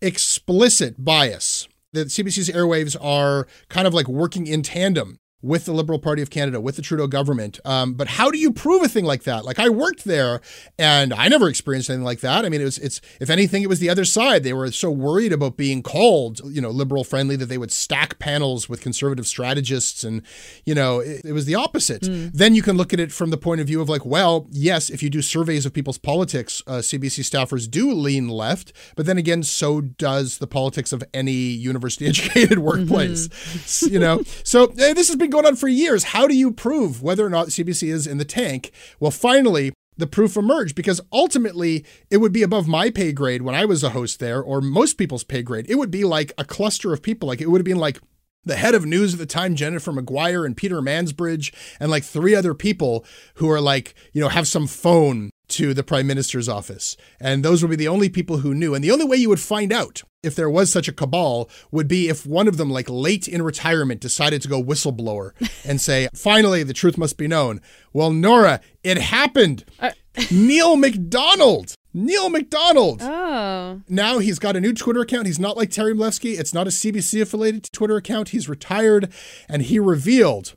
[0.01, 5.99] explicit bias that CBC's airwaves are kind of like working in tandem with the Liberal
[5.99, 7.61] Party of Canada, with the Trudeau government.
[7.65, 9.45] Um, but how do you prove a thing like that?
[9.45, 10.41] Like I worked there,
[10.79, 12.45] and I never experienced anything like that.
[12.45, 14.43] I mean, it was it's if anything, it was the other side.
[14.43, 18.19] They were so worried about being called, you know, liberal friendly that they would stack
[18.19, 20.23] panels with conservative strategists, and
[20.67, 22.03] you know, it, it was the opposite.
[22.03, 22.33] Mm.
[22.33, 24.91] Then you can look at it from the point of view of like, well, yes,
[24.91, 29.19] if you do surveys of people's politics, uh, CBC staffers do lean left, but then
[29.19, 33.29] again, so does the politics of any university educated workplace.
[33.29, 33.95] Mm-hmm.
[33.95, 36.05] you know, so uh, this has been been going on for years.
[36.05, 38.71] How do you prove whether or not CBC is in the tank?
[38.99, 43.55] Well, finally, the proof emerged because ultimately it would be above my pay grade when
[43.55, 45.67] I was a host there, or most people's pay grade.
[45.69, 47.29] It would be like a cluster of people.
[47.29, 48.01] Like it would have been like
[48.45, 52.35] the head of news at the time, Jennifer McGuire and Peter Mansbridge, and like three
[52.35, 56.97] other people who are like, you know, have some phone to the prime minister's office.
[57.21, 58.75] And those would be the only people who knew.
[58.75, 61.89] And the only way you would find out if there was such a cabal would
[61.89, 65.33] be if one of them, like late in retirement, decided to go whistleblower
[65.65, 67.61] and say, finally, the truth must be known.
[67.93, 69.65] Well, Nora, it happened.
[69.81, 69.93] Uh-
[70.31, 71.75] Neil Macdonald.
[71.95, 73.01] Neil Macdonald.
[73.03, 73.81] Oh.
[73.89, 75.27] Now he's got a new Twitter account.
[75.27, 76.39] He's not like Terry Milewski.
[76.39, 78.31] It's not a CBC affiliated Twitter account.
[78.31, 79.13] He's retired
[79.49, 80.55] and he revealed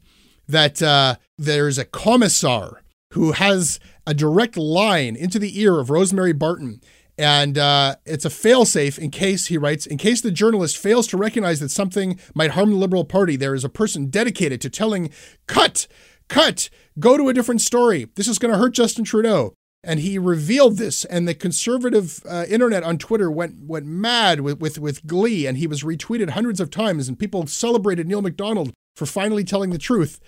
[0.47, 2.82] that uh, there's a commissar
[3.13, 6.81] who has a direct line into the ear of Rosemary Barton.
[7.17, 11.17] And uh, it's a failsafe in case, he writes, in case the journalist fails to
[11.17, 15.11] recognize that something might harm the Liberal Party, there is a person dedicated to telling,
[15.45, 15.87] cut,
[16.29, 18.07] cut, go to a different story.
[18.15, 19.53] This is going to hurt Justin Trudeau.
[19.83, 24.59] And he revealed this, and the conservative uh, internet on Twitter went went mad with,
[24.59, 28.73] with, with glee, and he was retweeted hundreds of times, and people celebrated Neil Macdonald
[28.95, 30.19] for finally telling the truth.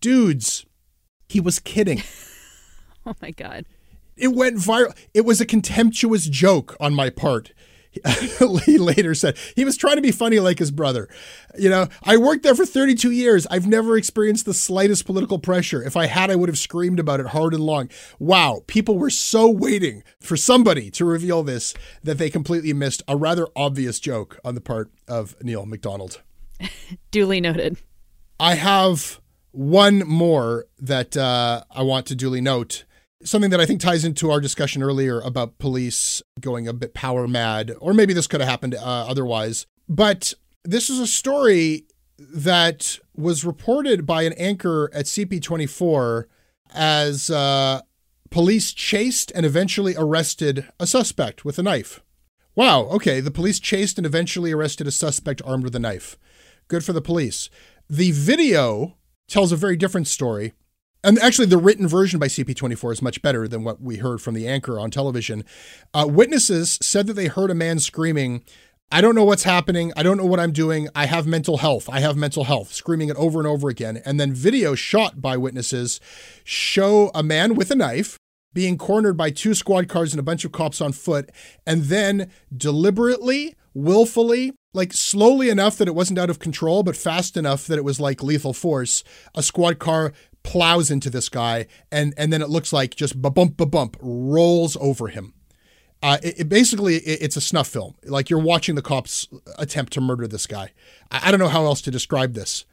[0.00, 0.66] Dudes,
[1.28, 2.02] he was kidding.
[3.06, 3.66] oh my God.
[4.16, 4.96] It went viral.
[5.14, 7.52] It was a contemptuous joke on my part.
[8.66, 11.08] he later said he was trying to be funny like his brother.
[11.58, 13.48] You know, I worked there for 32 years.
[13.48, 15.82] I've never experienced the slightest political pressure.
[15.82, 17.90] If I had, I would have screamed about it hard and long.
[18.20, 23.16] Wow, people were so waiting for somebody to reveal this that they completely missed a
[23.16, 26.22] rather obvious joke on the part of Neil Macdonald.
[27.10, 27.76] Duly noted.
[28.38, 32.84] I have one more that uh, I want to duly note
[33.22, 37.28] something that I think ties into our discussion earlier about police going a bit power
[37.28, 39.66] mad, or maybe this could have happened uh, otherwise.
[39.88, 41.84] But This is a story
[42.18, 46.24] that was reported by an anchor at CP24
[46.74, 47.80] as uh,
[48.30, 52.00] police chased and eventually arrested a suspect with a knife.
[52.54, 56.18] Wow, okay, the police chased and eventually arrested a suspect armed with a knife.
[56.68, 57.48] Good for the police.
[57.88, 60.52] The video tells a very different story.
[61.02, 64.34] And actually, the written version by CP24 is much better than what we heard from
[64.34, 65.44] the anchor on television.
[65.94, 68.42] Uh, witnesses said that they heard a man screaming,
[68.92, 69.92] I don't know what's happening.
[69.96, 70.88] I don't know what I'm doing.
[70.96, 71.88] I have mental health.
[71.88, 74.02] I have mental health, screaming it over and over again.
[74.04, 76.00] And then video shot by witnesses
[76.42, 78.18] show a man with a knife
[78.52, 81.30] being cornered by two squad cars and a bunch of cops on foot,
[81.64, 87.36] and then deliberately, willfully, like slowly enough that it wasn't out of control, but fast
[87.36, 89.04] enough that it was like lethal force,
[89.36, 93.30] a squad car plows into this guy, and and then it looks like just ba
[93.30, 95.34] bump ba bump rolls over him.
[96.02, 97.94] Uh, it, it basically it, it's a snuff film.
[98.04, 100.72] Like you're watching the cops attempt to murder this guy.
[101.10, 102.64] I, I don't know how else to describe this.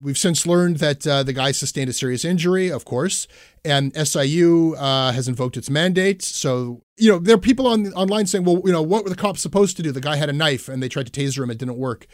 [0.00, 3.26] We've since learned that uh, the guy sustained a serious injury, of course,
[3.64, 6.22] and SIU uh, has invoked its mandate.
[6.22, 9.16] So, you know, there are people on online saying, well, you know, what were the
[9.16, 9.90] cops supposed to do?
[9.90, 11.50] The guy had a knife and they tried to taser him.
[11.50, 12.06] It didn't work.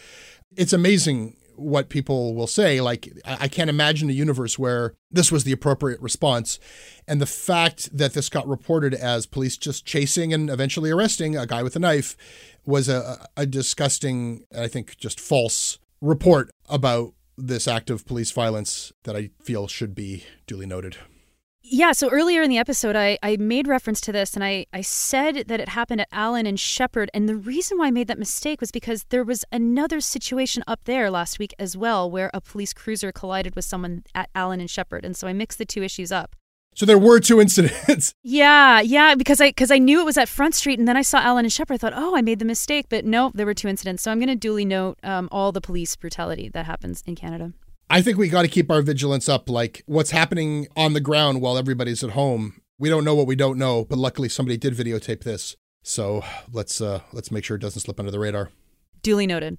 [0.56, 2.80] It's amazing what people will say.
[2.80, 6.58] Like, I can't imagine a universe where this was the appropriate response.
[7.06, 11.46] And the fact that this got reported as police just chasing and eventually arresting a
[11.46, 12.16] guy with a knife
[12.66, 18.92] was a, a disgusting, I think, just false report about this act of police violence
[19.04, 20.96] that I feel should be duly noted.
[21.66, 24.82] Yeah, so earlier in the episode, I, I made reference to this and I, I
[24.82, 27.10] said that it happened at Allen and Sheppard.
[27.14, 30.80] And the reason why I made that mistake was because there was another situation up
[30.84, 34.68] there last week as well where a police cruiser collided with someone at Allen and
[34.68, 35.06] Sheppard.
[35.06, 36.36] And so I mixed the two issues up.
[36.74, 38.14] So there were two incidents.
[38.22, 41.02] yeah, yeah, because I because I knew it was at Front Street, and then I
[41.02, 41.76] saw Allen and Sheppard.
[41.76, 44.02] I thought, oh, I made the mistake, but no, there were two incidents.
[44.02, 47.52] So I'm going to duly note um, all the police brutality that happens in Canada.
[47.90, 49.48] I think we got to keep our vigilance up.
[49.48, 52.60] Like what's happening on the ground while everybody's at home.
[52.78, 55.56] We don't know what we don't know, but luckily somebody did videotape this.
[55.82, 58.50] So let's uh, let's make sure it doesn't slip under the radar.
[59.02, 59.58] Duly noted.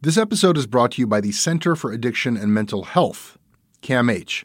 [0.00, 3.36] This episode is brought to you by the Center for Addiction and Mental Health,
[3.82, 4.44] CAMH.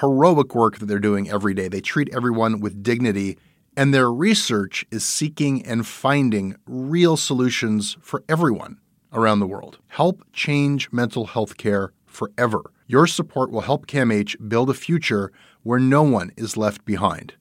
[0.00, 1.68] heroic work that they're doing every day.
[1.68, 3.38] They treat everyone with dignity,
[3.76, 8.78] and their research is seeking and finding real solutions for everyone
[9.12, 9.78] around the world.
[9.88, 12.62] Help change mental health care forever.
[12.86, 17.34] Your support will help CAMH build a future where no one is left behind.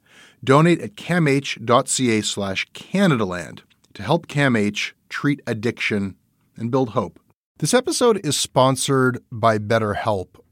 [0.43, 3.61] Donate at camh.ca slash Canadaland
[3.93, 6.15] to help CAMH treat addiction
[6.55, 7.19] and build hope.
[7.59, 10.35] This episode is sponsored by BetterHelp.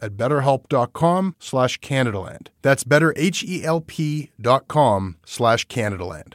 [0.00, 2.48] at betterhelp.com slash Canadaland.
[2.62, 6.34] That's betterhelp.com slash Canadaland.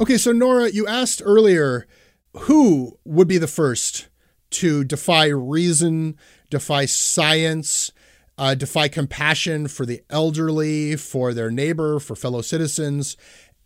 [0.00, 1.86] Okay, so Nora, you asked earlier
[2.34, 4.08] who would be the first
[4.50, 6.16] to defy reason,
[6.48, 7.92] defy science,
[8.38, 13.16] uh, defy compassion for the elderly, for their neighbor, for fellow citizens,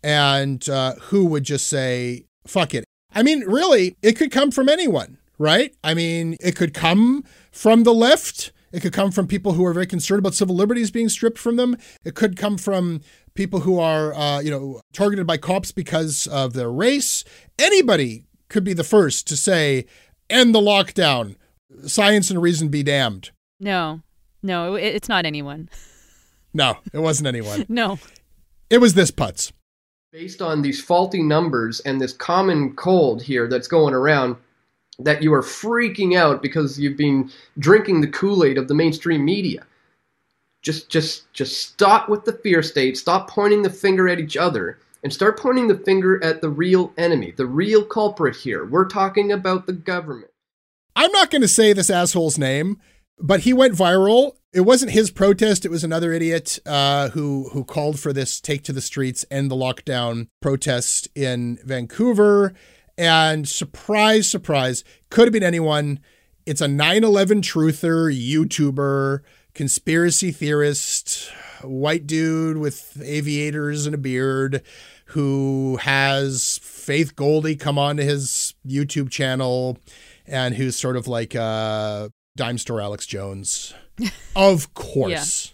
[0.03, 2.83] and uh, who would just say, fuck it.
[3.13, 5.75] I mean, really, it could come from anyone, right?
[5.83, 8.51] I mean, it could come from the left.
[8.71, 11.55] It could come from people who are very concerned about civil liberties being stripped from
[11.55, 11.77] them.
[12.03, 13.01] It could come from
[13.33, 17.23] people who are, uh, you know, targeted by cops because of their race.
[17.57, 19.85] Anybody could be the first to say,
[20.29, 21.35] end the lockdown.
[21.85, 23.31] Science and reason be damned.
[23.59, 24.01] No,
[24.41, 25.69] No, it's not anyone.
[26.53, 27.65] No, it wasn't anyone.
[27.69, 27.99] no.
[28.69, 29.51] It was this putz.
[30.13, 34.37] Based on these faulty numbers and this common cold here that's going around,
[34.99, 39.65] that you are freaking out because you've been drinking the Kool-Aid of the mainstream media.
[40.61, 44.79] Just just just stop with the fear state, stop pointing the finger at each other
[45.03, 48.65] and start pointing the finger at the real enemy, the real culprit here.
[48.65, 50.31] We're talking about the government.
[50.95, 52.81] I'm not going to say this asshole's name,
[53.19, 54.37] but he went viral.
[54.51, 58.63] It wasn't his protest; it was another idiot uh, who who called for this take
[58.63, 62.55] to the streets, end the lockdown protest in Vancouver.
[62.97, 65.99] And surprise, surprise, could have been anyone.
[66.45, 69.21] It's a 9 11 truther, YouTuber,
[69.53, 71.31] conspiracy theorist,
[71.61, 74.61] white dude with aviators and a beard
[75.07, 79.77] who has Faith Goldy come on to his YouTube channel
[80.25, 83.73] and who's sort of like uh, dime store Alex Jones.
[84.35, 85.53] of course.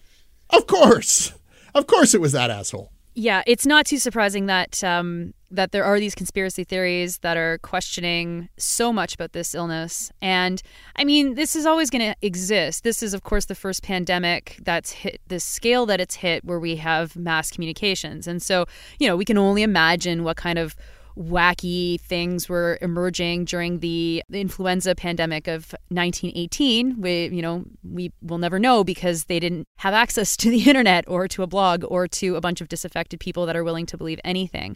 [0.51, 0.57] Yeah.
[0.57, 1.33] Of course.
[1.73, 2.91] Of course it was that asshole.
[3.13, 7.57] Yeah, it's not too surprising that um, that there are these conspiracy theories that are
[7.59, 10.11] questioning so much about this illness.
[10.21, 10.61] And
[10.95, 12.83] I mean, this is always going to exist.
[12.83, 16.59] This is, of course, the first pandemic that's hit this scale that it's hit where
[16.59, 18.27] we have mass communications.
[18.27, 18.65] And so,
[18.99, 20.75] you know, we can only imagine what kind of
[21.17, 28.11] wacky things were emerging during the, the, influenza pandemic of 1918 we you know we
[28.21, 31.83] will never know because they didn't have access to the internet or to a blog
[31.87, 34.75] or to a bunch of disaffected people that are willing to believe anything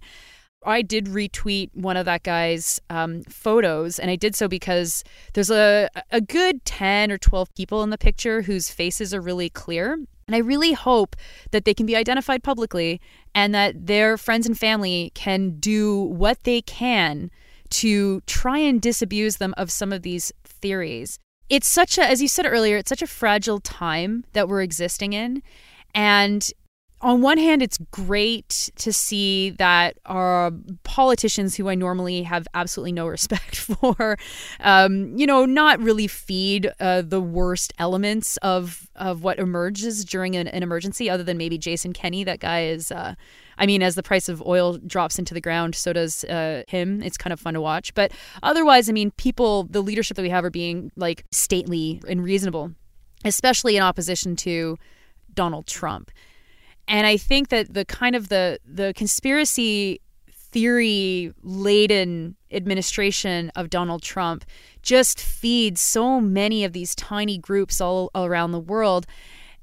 [0.66, 5.04] I did retweet one of that guy's um, photos, and I did so because
[5.34, 9.50] there's a a good ten or twelve people in the picture whose faces are really
[9.50, 9.94] clear,
[10.28, 11.16] and I really hope
[11.52, 13.00] that they can be identified publicly
[13.34, 17.30] and that their friends and family can do what they can
[17.70, 21.20] to try and disabuse them of some of these theories.
[21.50, 25.14] It's such a, as you said earlier, it's such a fragile time that we're existing
[25.14, 25.44] in.
[25.94, 26.50] And
[27.06, 30.52] on one hand, it's great to see that our
[30.82, 34.18] politicians, who I normally have absolutely no respect for,
[34.60, 40.36] um, you know, not really feed uh, the worst elements of of what emerges during
[40.36, 42.24] an, an, emergency, other than maybe Jason Kenney.
[42.24, 42.92] That guy is.
[42.92, 43.14] Uh,
[43.58, 47.04] I mean, as the price of oil drops into the ground, so does uh, him.
[47.04, 47.94] It's kind of fun to watch.
[47.94, 52.24] But otherwise, I mean, people, the leadership that we have are being like stately and
[52.24, 52.72] reasonable,
[53.24, 54.78] especially in opposition to
[55.36, 56.10] Donald Trump.
[56.88, 64.02] And I think that the kind of the the conspiracy theory laden administration of Donald
[64.02, 64.46] Trump
[64.82, 69.06] just feeds so many of these tiny groups all, around the world.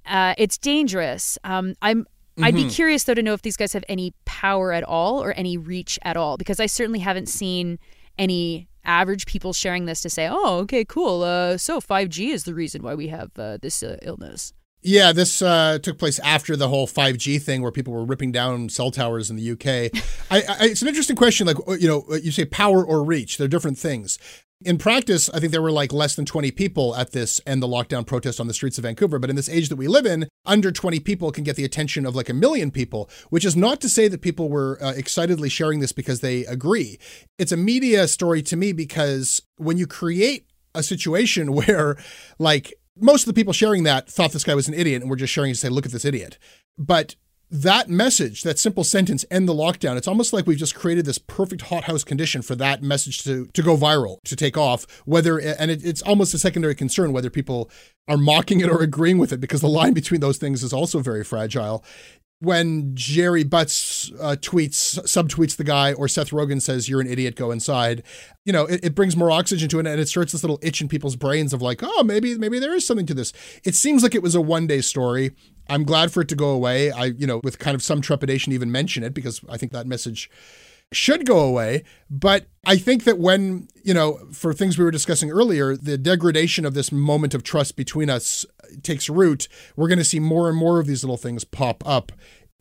[0.05, 1.39] Uh, it's dangerous.
[1.45, 2.07] Um, I'm
[2.37, 2.45] Mm-hmm.
[2.45, 2.71] I'd be mm-hmm.
[2.71, 5.99] curious though to know if these guys have any power at all or any reach
[6.03, 7.79] at all because I certainly haven't seen
[8.17, 11.23] any average people sharing this to say, "Oh, okay, cool.
[11.23, 15.41] Uh, so 5G is the reason why we have uh, this uh, illness." Yeah, this
[15.41, 19.31] uh, took place after the whole 5G thing where people were ripping down cell towers
[19.31, 20.03] in the UK.
[20.31, 21.47] I, I, it's an interesting question.
[21.47, 24.19] Like, you know, you say power or reach, they're different things.
[24.65, 27.69] In practice, I think there were like less than 20 people at this end the
[27.69, 29.19] lockdown protest on the streets of Vancouver.
[29.19, 32.05] But in this age that we live in, under 20 people can get the attention
[32.07, 35.49] of like a million people, which is not to say that people were uh, excitedly
[35.49, 36.99] sharing this because they agree.
[37.39, 41.97] It's a media story to me because when you create a situation where
[42.39, 45.17] like most of the people sharing that thought this guy was an idiot and were
[45.17, 46.39] just sharing to say, look at this idiot.
[46.79, 47.17] But
[47.51, 51.19] that message, that simple sentence, end the lockdown, it's almost like we've just created this
[51.19, 55.71] perfect hothouse condition for that message to, to go viral, to take off, whether, and
[55.71, 57.71] it, it's almost a secondary concern whether people
[58.09, 61.01] are mocking it or agreeing with it because the line between those things is also
[61.01, 61.85] very fragile
[62.43, 67.37] when Gerry Butts uh, tweets, subtweets the guy, or Seth Rogen says, You're an idiot,
[67.37, 68.03] go inside,
[68.45, 70.81] you know, it, it, brings more oxygen to it and it starts this little itch
[70.81, 73.33] in people's brains of like, oh, maybe, maybe there is something to this.
[73.63, 75.31] It seems like it was a one day story.
[75.69, 76.91] I'm glad for it to go away.
[76.91, 79.87] I, you know, with kind of some trepidation, even mention it because I think that
[79.87, 80.29] message
[80.95, 81.85] should go away.
[82.11, 86.65] But I think that when, you know, for things we were discussing earlier, the degradation
[86.65, 90.49] of this moment of trust between us uh, takes root, we're going to see more
[90.49, 92.13] and more of these little things pop up.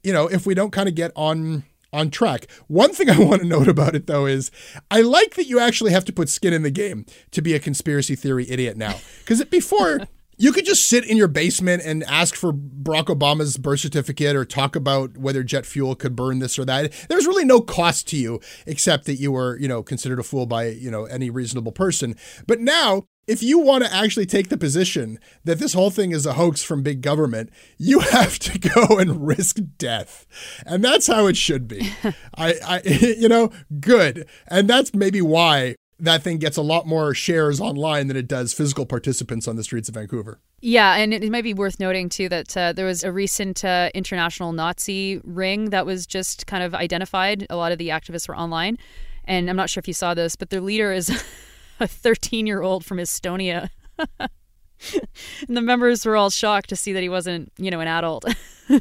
[0.04, 1.64] You know, if we don't kind of get on
[1.94, 2.48] on track.
[2.68, 4.52] One thing I want to note about it though is
[4.90, 7.60] I like that you actually have to put skin in the game to be a
[7.60, 8.96] conspiracy theory idiot now.
[9.20, 10.08] Because before
[10.42, 14.44] you could just sit in your basement and ask for Barack Obama's birth certificate or
[14.44, 16.92] talk about whether jet fuel could burn this or that.
[17.10, 20.48] There's really no cost to you except that you were, you know, considered a fool
[20.48, 22.16] by, you know, any reasonable person.
[22.48, 26.26] But now if you want to actually take the position that this whole thing is
[26.26, 30.26] a hoax from big government, you have to go and risk death.
[30.66, 31.94] And that's how it should be.
[32.36, 34.28] I, I, you know, good.
[34.48, 38.54] And that's maybe why that thing gets a lot more shares online than it does
[38.54, 40.39] physical participants on the streets of Vancouver.
[40.60, 43.91] Yeah, and it might be worth noting too that uh, there was a recent uh,
[43.93, 47.45] international Nazi ring that was just kind of identified.
[47.49, 48.78] A lot of the activists were online,
[49.26, 51.10] and I'm not sure if you saw this, but their leader is
[51.80, 53.70] a 13 year old from Estonia.
[53.97, 58.26] and the members were all shocked to see that he wasn't, you know, an adult.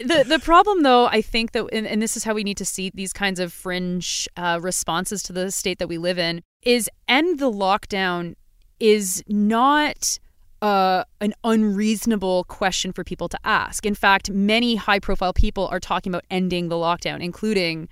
[0.00, 2.64] the the problem though i think that and, and, this is how we need to
[2.64, 6.88] see these kinds of fringe uh, responses to the state that we live in is
[7.08, 8.34] end the lockdown
[8.78, 10.18] is not
[10.62, 15.80] uh, an unreasonable question for people to ask in fact many high profile people are
[15.80, 17.88] talking about ending the lockdown including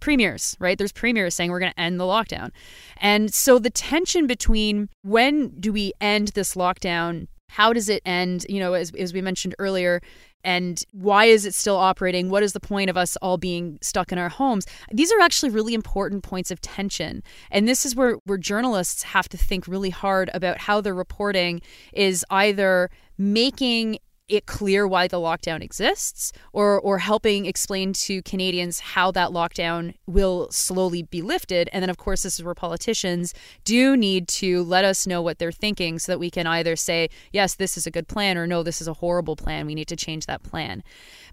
[0.00, 0.76] premiers, right?
[0.76, 2.50] There's premiers saying we're going to end the lockdown.
[2.98, 7.28] And so the tension between when do we end this lockdown?
[7.48, 8.46] How does it end?
[8.48, 10.00] You know, as, as we mentioned earlier,
[10.44, 12.30] and why is it still operating?
[12.30, 14.66] What is the point of us all being stuck in our homes?
[14.92, 17.22] These are actually really important points of tension.
[17.50, 21.60] And this is where, where journalists have to think really hard about how their reporting
[21.92, 23.98] is either making
[24.28, 29.94] it clear why the lockdown exists or or helping explain to Canadians how that lockdown
[30.06, 31.68] will slowly be lifted.
[31.72, 35.38] And then of course this is where politicians do need to let us know what
[35.38, 38.46] they're thinking so that we can either say yes this is a good plan or
[38.46, 39.66] no this is a horrible plan.
[39.66, 40.82] We need to change that plan.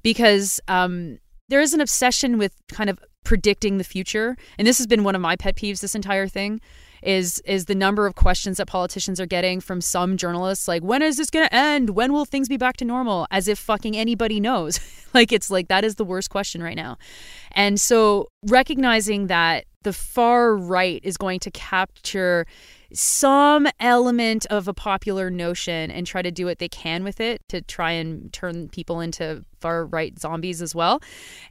[0.03, 1.19] Because um,
[1.49, 4.37] there is an obsession with kind of predicting the future.
[4.57, 6.61] And this has been one of my pet peeves this entire thing
[7.05, 11.01] is is the number of questions that politicians are getting from some journalists like when
[11.01, 11.91] is this going to end?
[11.91, 13.27] When will things be back to normal?
[13.31, 14.79] As if fucking anybody knows.
[15.15, 16.97] Like it's like that is the worst question right now.
[17.53, 22.45] And so recognizing that the far right is going to capture
[22.91, 27.39] some element of a popular notion and try to do what they can with it
[27.49, 31.01] to try and turn people into far right zombies as well.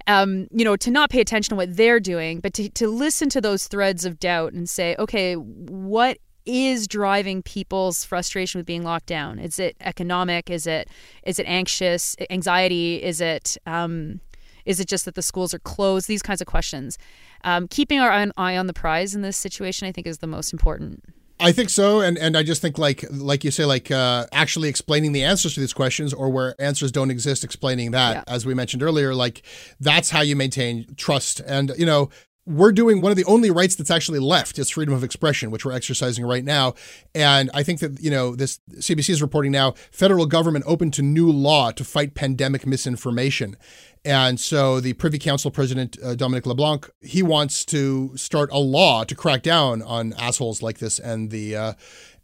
[0.08, 3.28] Um, you know, to not pay attention to what they're doing, but to, to listen
[3.30, 8.82] to those threads of doubt and say, okay, what is driving people's frustration with being
[8.82, 9.38] locked down?
[9.38, 10.50] Is it economic?
[10.50, 10.88] Is it
[11.22, 13.02] is it anxious anxiety?
[13.02, 14.20] Is it um,
[14.64, 16.08] is it just that the schools are closed?
[16.08, 16.98] These kinds of questions.
[17.42, 20.52] Um, keeping our eye on the prize in this situation, I think, is the most
[20.52, 21.02] important.
[21.40, 24.68] I think so, and and I just think like like you say, like uh, actually
[24.68, 28.34] explaining the answers to these questions, or where answers don't exist, explaining that, yeah.
[28.34, 29.42] as we mentioned earlier, like
[29.80, 31.40] that's how you maintain trust.
[31.40, 32.10] And you know,
[32.46, 35.64] we're doing one of the only rights that's actually left is freedom of expression, which
[35.64, 36.74] we're exercising right now.
[37.14, 41.02] And I think that, you know, this CBC is reporting now federal government open to
[41.02, 43.56] new law to fight pandemic misinformation.
[44.04, 49.02] And so the Privy Council President, uh, Dominic LeBlanc, he wants to start a law
[49.04, 51.72] to crack down on assholes like this and the uh,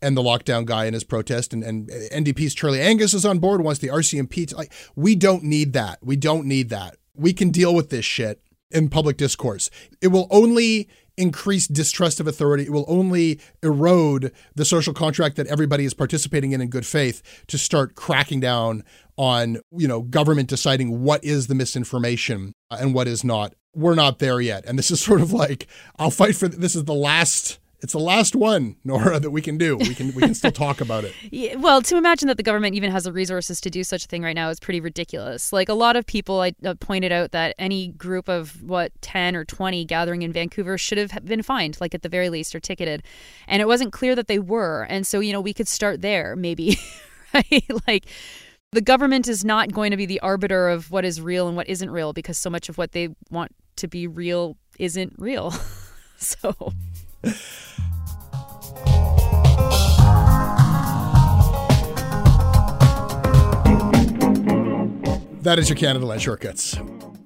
[0.03, 1.53] and the lockdown guy in his protest.
[1.53, 5.43] And, and NDP's Charlie Angus is on board, wants the RCMP to like, we don't
[5.43, 5.99] need that.
[6.03, 6.97] We don't need that.
[7.14, 9.70] We can deal with this shit in public discourse.
[10.01, 10.89] It will only
[11.21, 12.64] increase distrust of authority.
[12.64, 17.45] It will only erode the social contract that everybody is participating in in good faith
[17.49, 18.83] to start cracking down
[19.16, 23.55] on, you know, government deciding what is the misinformation and what is not.
[23.75, 24.64] We're not there yet.
[24.66, 25.68] And this is sort of like
[25.99, 29.59] I'll fight for this is the last it's the last one, Nora, that we can
[29.59, 29.76] do.
[29.76, 31.14] We can we can still talk about it.
[31.33, 34.09] Yeah, well, to imagine that the government even has the resources to do such a
[34.09, 35.53] thing right now is pretty ridiculous.
[35.53, 39.37] Like a lot of people, I uh, pointed out that any group of what ten
[39.37, 42.61] or twenty gathering in Vancouver should have been fined, like at the very least, or
[42.61, 43.03] ticketed,
[43.47, 44.87] and it wasn't clear that they were.
[44.89, 46.78] And so you know we could start there, maybe,
[47.35, 47.64] right?
[47.87, 48.07] like
[48.72, 51.68] the government is not going to be the arbiter of what is real and what
[51.68, 55.53] isn't real because so much of what they want to be real isn't real.
[56.18, 56.72] so.
[65.43, 66.79] That is your Canadaland Shortcuts.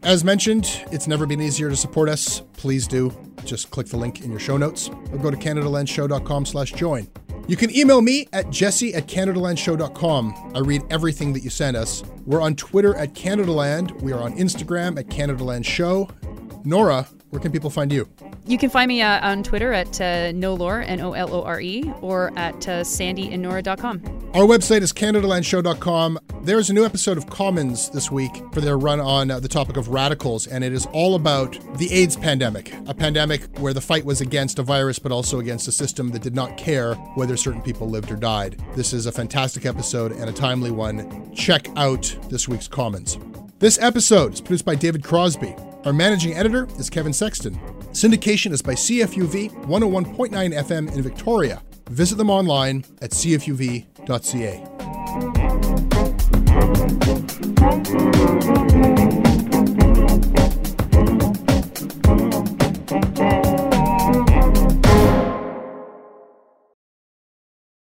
[0.03, 2.41] As mentioned, it's never been easier to support us.
[2.55, 3.13] Please do.
[3.45, 7.09] Just click the link in your show notes or go to CanadaLandShow.com slash join.
[7.47, 10.53] You can email me at jesse at CanadaLandShow.com.
[10.55, 12.03] I read everything that you send us.
[12.25, 14.01] We're on Twitter at CanadaLand.
[14.01, 16.65] We are on Instagram at CanadaLandShow.
[16.65, 18.09] Nora, where can people find you?
[18.47, 21.61] You can find me uh, on Twitter at uh, Nolore, N O L O R
[21.61, 24.31] E, or at uh, sandyandnora.com.
[24.35, 26.21] Our website is CanadaLandShow.com.
[26.43, 29.77] There's a new episode of Commons this week for their run on uh, the topic
[29.77, 34.05] of radicals, and it is all about the AIDS pandemic, a pandemic where the fight
[34.05, 37.63] was against a virus, but also against a system that did not care whether certain
[37.63, 38.63] people lived or died.
[38.77, 41.35] This is a fantastic episode and a timely one.
[41.35, 43.19] Check out this week's Commons.
[43.59, 45.57] This episode is produced by David Crosby.
[45.85, 47.57] Our managing editor is Kevin Sexton.
[47.93, 51.63] Syndication is by CFUV 101.9 FM in Victoria.
[51.91, 54.65] Visit them online at cfuv.ca.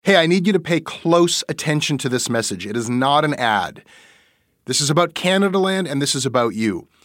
[0.03, 2.65] Hey, I need you to pay close attention to this message.
[2.65, 3.85] It is not an ad.
[4.65, 6.89] This is about Canadaland and this is about you.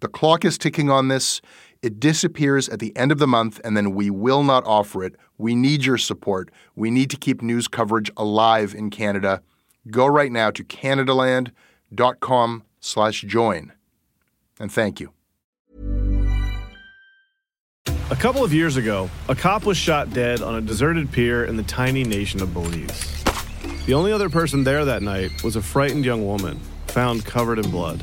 [0.00, 1.40] The clock is ticking on this.
[1.82, 5.14] It disappears at the end of the month, and then we will not offer it.
[5.38, 6.50] We need your support.
[6.74, 9.42] We need to keep news coverage alive in Canada.
[9.90, 13.72] Go right now to canadaland.com slash join.
[14.60, 15.12] And thank you.
[18.10, 21.56] A couple of years ago, a cop was shot dead on a deserted pier in
[21.56, 23.22] the tiny nation of Belize.
[23.86, 27.70] The only other person there that night was a frightened young woman, found covered in
[27.70, 28.02] blood.